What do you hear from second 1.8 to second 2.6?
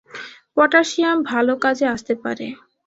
আসতে পারে।